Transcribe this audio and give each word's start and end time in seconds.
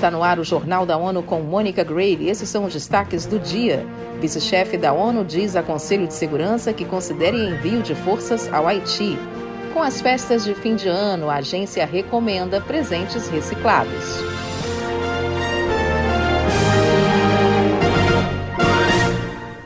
Está 0.00 0.10
no 0.10 0.24
ar 0.24 0.38
o 0.38 0.44
Jornal 0.44 0.86
da 0.86 0.96
ONU 0.96 1.22
com 1.22 1.42
Mônica 1.42 1.84
Gray 1.84 2.26
esses 2.26 2.48
são 2.48 2.64
os 2.64 2.72
destaques 2.72 3.26
do 3.26 3.38
dia. 3.38 3.86
Vice-chefe 4.18 4.78
da 4.78 4.94
ONU 4.94 5.22
diz 5.22 5.54
a 5.54 5.62
Conselho 5.62 6.06
de 6.06 6.14
Segurança 6.14 6.72
que 6.72 6.86
considere 6.86 7.36
envio 7.36 7.82
de 7.82 7.94
forças 7.94 8.50
ao 8.50 8.66
Haiti. 8.66 9.18
Com 9.74 9.82
as 9.82 10.00
festas 10.00 10.42
de 10.42 10.54
fim 10.54 10.74
de 10.74 10.88
ano, 10.88 11.28
a 11.28 11.34
agência 11.34 11.84
recomenda 11.84 12.62
presentes 12.62 13.28
reciclados. 13.28 13.92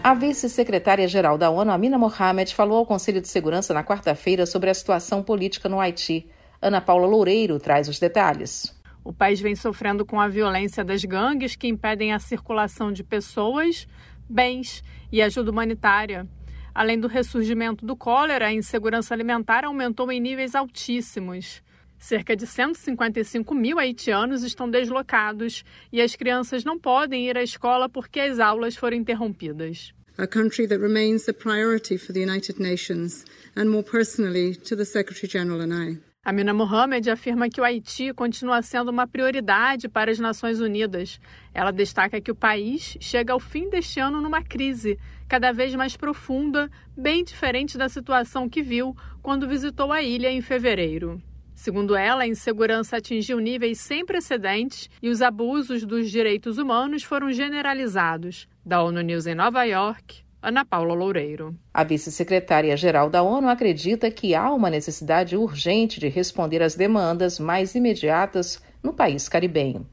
A 0.03 0.15
vice-secretária-geral 0.15 1.39
da 1.39 1.49
ONU, 1.49 1.71
Amina 1.71 1.97
Mohamed, 1.97 2.53
falou 2.53 2.79
ao 2.79 2.87
Conselho 2.87 3.21
de 3.21 3.29
Segurança 3.29 3.73
na 3.73 3.85
quarta-feira 3.85 4.47
sobre 4.47 4.69
a 4.69 4.75
situação 4.75 5.23
política 5.23 5.69
no 5.69 5.79
Haiti. 5.79 6.29
Ana 6.61 6.81
Paula 6.81 7.07
Loureiro 7.07 7.61
traz 7.61 7.89
os 7.89 8.01
detalhes. 8.01 8.74
O 9.05 9.13
país 9.13 9.39
vem 9.39 9.55
sofrendo 9.55 10.07
com 10.07 10.19
a 10.19 10.29
violência 10.29 10.83
das 10.83 11.05
gangues 11.05 11.55
que 11.55 11.69
impedem 11.69 12.15
a 12.15 12.19
circulação 12.19 12.91
de 12.91 13.05
pessoas, 13.05 13.87
bens 14.29 14.83
e 15.13 15.21
ajuda 15.21 15.51
humanitária. 15.51 16.27
Além 16.75 16.99
do 16.99 17.07
ressurgimento 17.07 17.85
do 17.85 17.95
cólera, 17.95 18.47
a 18.47 18.53
insegurança 18.53 19.13
alimentar 19.13 19.65
aumentou 19.65 20.11
em 20.11 20.21
níveis 20.21 20.55
altíssimos. 20.55 21.63
Cerca 21.99 22.35
de 22.35 22.47
155 22.47 23.55
mil 23.55 23.79
haitianos 23.79 24.43
estão 24.43 24.69
deslocados 24.69 25.65
e 25.93 26.01
as 26.01 26.17
crianças 26.17 26.65
não 26.65 26.79
podem 26.79 27.29
ir 27.29 27.37
à 27.37 27.43
escola 27.43 27.89
porque 27.89 28.21
as 28.21 28.41
aulas 28.41 28.75
foram 28.75 28.97
interrompidas. 28.97 29.95
A 30.17 30.27
country 30.27 30.67
that 30.67 30.81
remains 30.81 31.29
a 31.29 31.35
priority 31.35 31.99
for 31.99 32.13
the 32.13 32.21
United 32.21 32.61
Nations 32.61 33.25
and 33.55 33.67
more 33.67 33.83
personally 33.83 34.55
to 34.55 34.77
the 34.77 34.85
Secretary 34.85 35.29
General 35.29 35.61
and 35.61 35.75
I. 35.75 36.14
Amina 36.25 36.55
Mohamed 36.55 37.11
afirma 37.11 37.51
que 37.51 37.61
o 37.61 37.65
Haiti 37.65 38.11
continua 38.15 38.63
sendo 38.63 38.91
uma 38.91 39.07
prioridade 39.07 39.91
para 39.91 40.11
as 40.11 40.19
Nações 40.19 40.59
Unidas. 40.59 41.21
Ela 41.53 41.71
destaca 41.71 42.19
que 42.19 42.31
o 42.31 42.35
país 42.35 42.97
chega 42.99 43.35
ao 43.35 43.39
fim 43.39 43.69
deste 43.69 44.01
ano 44.01 44.23
numa 44.23 44.43
crise 44.43 44.99
cada 45.29 45.53
vez 45.53 45.75
mais 45.75 45.99
profunda, 45.99 46.71
bem 46.97 47.23
diferente 47.23 47.77
da 47.77 47.91
situação 47.91 48.49
que 48.49 48.63
viu 48.63 48.97
quando 49.21 49.47
visitou 49.47 49.93
a 49.93 50.01
ilha 50.01 50.33
em 50.33 50.41
fevereiro. 50.41 51.21
Segundo 51.55 51.95
ela, 51.95 52.23
a 52.23 52.27
insegurança 52.27 52.97
atingiu 52.97 53.39
níveis 53.39 53.79
sem 53.79 54.07
precedentes 54.07 54.89
e 55.03 55.11
os 55.11 55.21
abusos 55.21 55.85
dos 55.85 56.11
direitos 56.11 56.57
humanos 56.57 57.03
foram 57.03 57.31
generalizados. 57.33 58.49
Da 58.65 58.83
ONU 58.83 59.03
News 59.03 59.27
em 59.27 59.35
Nova 59.35 59.63
York, 59.65 60.24
Ana 60.47 60.63
Paula 60.63 60.93
Loureiro. 60.93 61.57
A 61.73 61.83
vice-secretária-geral 61.83 63.09
da 63.09 63.23
ONU 63.23 63.49
acredita 63.49 64.11
que 64.11 64.35
há 64.35 64.53
uma 64.53 64.69
necessidade 64.69 65.39
urgente 65.39 65.99
de 65.99 66.07
responder 66.07 66.63
às 66.63 66.75
demandas 66.75 67.39
mais 67.39 67.75
imediatas 67.75 68.63
no 68.83 68.93
país 68.93 69.27
caribenho. 69.27 69.89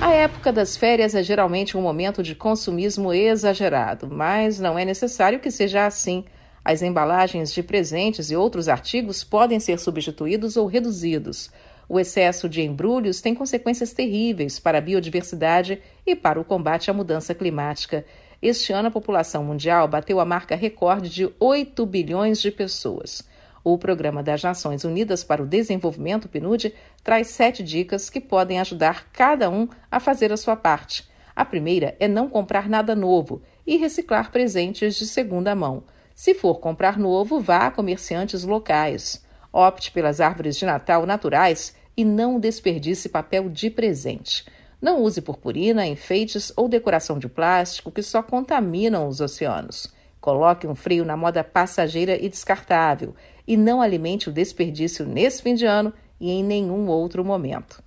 A 0.00 0.12
época 0.12 0.52
das 0.52 0.76
férias 0.76 1.16
é 1.16 1.22
geralmente 1.24 1.76
um 1.76 1.82
momento 1.82 2.22
de 2.22 2.36
consumismo 2.36 3.12
exagerado, 3.12 4.08
mas 4.08 4.60
não 4.60 4.78
é 4.78 4.84
necessário 4.84 5.40
que 5.40 5.50
seja 5.50 5.84
assim. 5.84 6.24
As 6.64 6.82
embalagens 6.82 7.52
de 7.52 7.60
presentes 7.60 8.30
e 8.30 8.36
outros 8.36 8.68
artigos 8.68 9.24
podem 9.24 9.58
ser 9.58 9.80
substituídos 9.80 10.56
ou 10.56 10.68
reduzidos. 10.68 11.50
O 11.92 11.98
excesso 11.98 12.48
de 12.48 12.62
embrulhos 12.62 13.20
tem 13.20 13.34
consequências 13.34 13.92
terríveis 13.92 14.60
para 14.60 14.78
a 14.78 14.80
biodiversidade 14.80 15.82
e 16.06 16.14
para 16.14 16.38
o 16.38 16.44
combate 16.44 16.88
à 16.88 16.94
mudança 16.94 17.34
climática. 17.34 18.04
Este 18.40 18.72
ano, 18.72 18.86
a 18.86 18.90
população 18.92 19.42
mundial 19.42 19.88
bateu 19.88 20.20
a 20.20 20.24
marca 20.24 20.54
recorde 20.54 21.10
de 21.10 21.28
8 21.40 21.84
bilhões 21.84 22.40
de 22.40 22.52
pessoas. 22.52 23.28
O 23.64 23.76
Programa 23.76 24.22
das 24.22 24.40
Nações 24.40 24.84
Unidas 24.84 25.24
para 25.24 25.42
o 25.42 25.46
Desenvolvimento, 25.46 26.28
PNUD, 26.28 26.72
traz 27.02 27.26
sete 27.26 27.60
dicas 27.60 28.08
que 28.08 28.20
podem 28.20 28.60
ajudar 28.60 29.10
cada 29.10 29.50
um 29.50 29.66
a 29.90 29.98
fazer 29.98 30.32
a 30.32 30.36
sua 30.36 30.54
parte. 30.54 31.10
A 31.34 31.44
primeira 31.44 31.96
é 31.98 32.06
não 32.06 32.28
comprar 32.28 32.68
nada 32.68 32.94
novo 32.94 33.42
e 33.66 33.76
reciclar 33.76 34.30
presentes 34.30 34.94
de 34.94 35.08
segunda 35.08 35.56
mão. 35.56 35.82
Se 36.14 36.34
for 36.34 36.60
comprar 36.60 36.96
novo, 36.96 37.40
vá 37.40 37.66
a 37.66 37.70
comerciantes 37.72 38.44
locais. 38.44 39.28
Opte 39.52 39.90
pelas 39.90 40.20
árvores 40.20 40.56
de 40.56 40.64
Natal 40.64 41.04
naturais 41.04 41.79
e 41.96 42.04
não 42.04 42.38
desperdice 42.38 43.08
papel 43.08 43.48
de 43.48 43.70
presente. 43.70 44.44
Não 44.80 45.02
use 45.02 45.20
purpurina, 45.20 45.86
enfeites 45.86 46.52
ou 46.56 46.68
decoração 46.68 47.18
de 47.18 47.28
plástico 47.28 47.90
que 47.90 48.02
só 48.02 48.22
contaminam 48.22 49.06
os 49.06 49.20
oceanos. 49.20 49.92
Coloque 50.20 50.66
um 50.66 50.74
freio 50.74 51.04
na 51.04 51.16
moda 51.16 51.44
passageira 51.44 52.16
e 52.16 52.28
descartável 52.28 53.14
e 53.46 53.56
não 53.56 53.82
alimente 53.82 54.28
o 54.28 54.32
desperdício 54.32 55.06
nesse 55.06 55.42
fim 55.42 55.54
de 55.54 55.66
ano 55.66 55.92
e 56.20 56.30
em 56.30 56.44
nenhum 56.44 56.88
outro 56.88 57.24
momento. 57.24 57.82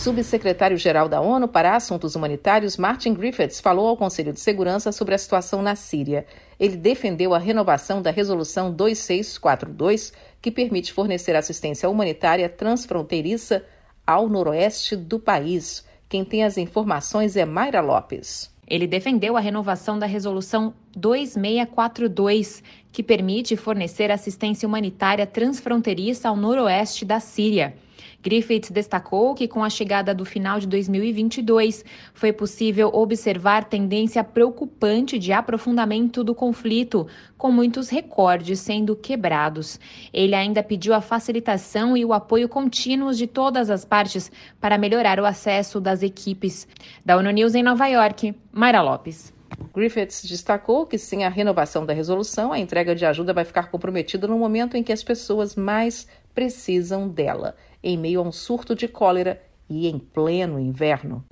Subsecretário-geral 0.00 1.10
da 1.10 1.20
ONU 1.20 1.46
para 1.46 1.76
Assuntos 1.76 2.14
Humanitários, 2.14 2.78
Martin 2.78 3.12
Griffiths, 3.12 3.60
falou 3.60 3.86
ao 3.86 3.98
Conselho 3.98 4.32
de 4.32 4.40
Segurança 4.40 4.92
sobre 4.92 5.14
a 5.14 5.18
situação 5.18 5.60
na 5.60 5.76
Síria. 5.76 6.24
Ele 6.58 6.74
defendeu 6.74 7.34
a 7.34 7.38
renovação 7.38 8.00
da 8.00 8.10
Resolução 8.10 8.72
2642, 8.72 10.14
que 10.40 10.50
permite 10.50 10.90
fornecer 10.90 11.36
assistência 11.36 11.86
humanitária 11.86 12.48
transfronteiriça 12.48 13.62
ao 14.06 14.26
noroeste 14.26 14.96
do 14.96 15.18
país. 15.18 15.84
Quem 16.08 16.24
tem 16.24 16.44
as 16.44 16.56
informações 16.56 17.36
é 17.36 17.44
Mayra 17.44 17.82
Lopes. 17.82 18.50
Ele 18.66 18.86
defendeu 18.86 19.36
a 19.36 19.40
renovação 19.40 19.98
da 19.98 20.06
Resolução 20.06 20.72
2642, 20.96 22.62
que 22.90 23.02
permite 23.02 23.54
fornecer 23.54 24.10
assistência 24.10 24.66
humanitária 24.66 25.26
transfronteiriça 25.26 26.30
ao 26.30 26.36
noroeste 26.36 27.04
da 27.04 27.20
Síria. 27.20 27.74
Griffiths 28.22 28.70
destacou 28.70 29.34
que, 29.34 29.48
com 29.48 29.64
a 29.64 29.70
chegada 29.70 30.14
do 30.14 30.24
final 30.24 30.60
de 30.60 30.66
2022, 30.66 31.84
foi 32.12 32.32
possível 32.32 32.90
observar 32.92 33.64
tendência 33.64 34.22
preocupante 34.22 35.18
de 35.18 35.32
aprofundamento 35.32 36.22
do 36.22 36.34
conflito, 36.34 37.06
com 37.38 37.50
muitos 37.50 37.88
recordes 37.88 38.60
sendo 38.60 38.94
quebrados. 38.94 39.80
Ele 40.12 40.34
ainda 40.34 40.62
pediu 40.62 40.92
a 40.92 41.00
facilitação 41.00 41.96
e 41.96 42.04
o 42.04 42.12
apoio 42.12 42.48
contínuos 42.48 43.16
de 43.16 43.26
todas 43.26 43.70
as 43.70 43.84
partes 43.84 44.30
para 44.60 44.76
melhorar 44.76 45.18
o 45.18 45.24
acesso 45.24 45.80
das 45.80 46.02
equipes. 46.02 46.68
Da 47.04 47.16
ONU 47.16 47.30
News 47.30 47.54
em 47.54 47.62
Nova 47.62 47.86
York, 47.86 48.34
Mayra 48.52 48.82
Lopes. 48.82 49.32
Griffiths 49.74 50.22
destacou 50.24 50.86
que, 50.86 50.98
sem 50.98 51.24
a 51.24 51.28
renovação 51.28 51.84
da 51.86 51.92
resolução, 51.92 52.52
a 52.52 52.58
entrega 52.58 52.94
de 52.94 53.04
ajuda 53.04 53.32
vai 53.32 53.44
ficar 53.44 53.70
comprometida 53.70 54.26
no 54.26 54.38
momento 54.38 54.76
em 54.76 54.82
que 54.82 54.92
as 54.92 55.02
pessoas 55.02 55.56
mais 55.56 56.06
precisam 56.34 57.08
dela 57.08 57.54
em 57.82 57.96
meio 57.96 58.20
a 58.20 58.22
um 58.22 58.32
surto 58.32 58.74
de 58.74 58.86
cólera 58.86 59.40
e 59.68 59.88
em 59.88 59.98
pleno 59.98 60.58
inverno. 60.58 61.24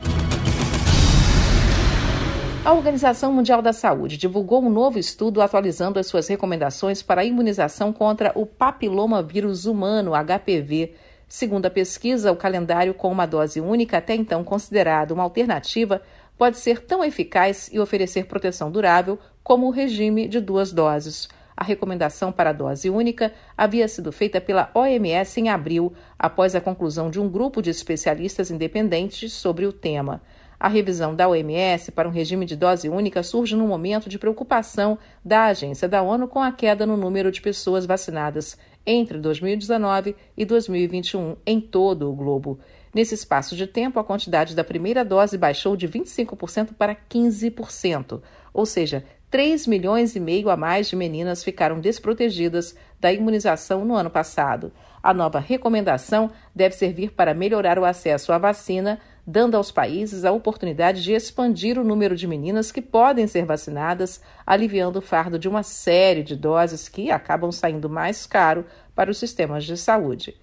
A 2.64 2.72
Organização 2.74 3.32
Mundial 3.32 3.62
da 3.62 3.72
Saúde 3.72 4.18
divulgou 4.18 4.62
um 4.62 4.68
novo 4.68 4.98
estudo 4.98 5.40
atualizando 5.40 5.98
as 5.98 6.06
suas 6.06 6.28
recomendações 6.28 7.00
para 7.00 7.22
a 7.22 7.24
imunização 7.24 7.92
contra 7.92 8.30
o 8.34 8.44
papilomavírus 8.44 9.64
humano, 9.64 10.12
HPV. 10.12 10.92
Segundo 11.26 11.66
a 11.66 11.70
pesquisa, 11.70 12.30
o 12.30 12.36
calendário 12.36 12.92
com 12.92 13.10
uma 13.10 13.26
dose 13.26 13.60
única, 13.60 13.98
até 13.98 14.14
então 14.14 14.44
considerado 14.44 15.12
uma 15.12 15.22
alternativa, 15.22 16.02
pode 16.36 16.58
ser 16.58 16.82
tão 16.82 17.02
eficaz 17.02 17.70
e 17.72 17.80
oferecer 17.80 18.26
proteção 18.26 18.70
durável 18.70 19.18
como 19.42 19.66
o 19.66 19.70
regime 19.70 20.28
de 20.28 20.38
duas 20.40 20.70
doses. 20.70 21.28
A 21.60 21.64
recomendação 21.64 22.30
para 22.30 22.50
a 22.50 22.52
dose 22.52 22.88
única 22.88 23.32
havia 23.56 23.88
sido 23.88 24.12
feita 24.12 24.40
pela 24.40 24.70
OMS 24.72 25.40
em 25.40 25.48
abril, 25.48 25.92
após 26.16 26.54
a 26.54 26.60
conclusão 26.60 27.10
de 27.10 27.18
um 27.18 27.28
grupo 27.28 27.60
de 27.60 27.68
especialistas 27.68 28.48
independentes 28.48 29.32
sobre 29.32 29.66
o 29.66 29.72
tema. 29.72 30.22
A 30.60 30.68
revisão 30.68 31.16
da 31.16 31.28
OMS 31.28 31.90
para 31.90 32.08
um 32.08 32.12
regime 32.12 32.46
de 32.46 32.54
dose 32.54 32.88
única 32.88 33.24
surge 33.24 33.56
num 33.56 33.66
momento 33.66 34.08
de 34.08 34.20
preocupação 34.20 34.98
da 35.24 35.46
agência 35.46 35.88
da 35.88 36.00
ONU 36.00 36.28
com 36.28 36.40
a 36.40 36.52
queda 36.52 36.86
no 36.86 36.96
número 36.96 37.32
de 37.32 37.40
pessoas 37.40 37.84
vacinadas 37.84 38.56
entre 38.86 39.18
2019 39.18 40.14
e 40.36 40.44
2021 40.44 41.38
em 41.44 41.60
todo 41.60 42.08
o 42.08 42.14
globo. 42.14 42.60
Nesse 42.94 43.14
espaço 43.14 43.54
de 43.54 43.66
tempo, 43.66 43.98
a 43.98 44.04
quantidade 44.04 44.54
da 44.54 44.64
primeira 44.64 45.04
dose 45.04 45.36
baixou 45.36 45.76
de 45.76 45.88
25% 45.88 46.70
para 46.78 46.94
15%, 46.94 48.22
ou 48.54 48.64
seja, 48.64 49.04
3 49.30 49.66
milhões 49.66 50.16
e 50.16 50.20
meio 50.20 50.48
a 50.48 50.56
mais 50.56 50.88
de 50.88 50.96
meninas 50.96 51.44
ficaram 51.44 51.80
desprotegidas 51.80 52.74
da 52.98 53.12
imunização 53.12 53.84
no 53.84 53.94
ano 53.94 54.08
passado. 54.08 54.72
A 55.02 55.12
nova 55.12 55.38
recomendação 55.38 56.30
deve 56.54 56.74
servir 56.74 57.12
para 57.12 57.34
melhorar 57.34 57.78
o 57.78 57.84
acesso 57.84 58.32
à 58.32 58.38
vacina, 58.38 58.98
dando 59.26 59.54
aos 59.54 59.70
países 59.70 60.24
a 60.24 60.32
oportunidade 60.32 61.02
de 61.02 61.12
expandir 61.12 61.78
o 61.78 61.84
número 61.84 62.16
de 62.16 62.26
meninas 62.26 62.72
que 62.72 62.80
podem 62.80 63.26
ser 63.26 63.44
vacinadas, 63.44 64.22
aliviando 64.46 64.98
o 64.98 65.02
fardo 65.02 65.38
de 65.38 65.46
uma 65.46 65.62
série 65.62 66.22
de 66.22 66.34
doses 66.34 66.88
que 66.88 67.10
acabam 67.10 67.52
saindo 67.52 67.88
mais 67.90 68.26
caro 68.26 68.64
para 68.94 69.10
os 69.10 69.18
sistemas 69.18 69.64
de 69.64 69.76
saúde. 69.76 70.34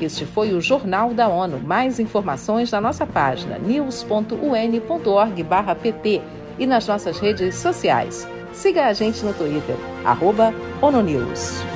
Este 0.00 0.24
foi 0.26 0.52
o 0.52 0.60
Jornal 0.60 1.14
da 1.14 1.28
ONU. 1.28 1.58
Mais 1.58 1.98
informações 1.98 2.70
na 2.70 2.80
nossa 2.80 3.04
página 3.06 3.58
news.un.org/pt 3.58 6.22
e 6.58 6.66
nas 6.66 6.86
nossas 6.86 7.18
redes 7.18 7.56
sociais. 7.56 8.28
Siga 8.52 8.86
a 8.86 8.92
gente 8.92 9.24
no 9.24 9.32
Twitter, 9.34 9.74
arroba 10.04 10.54
ONUNews. 10.80 11.75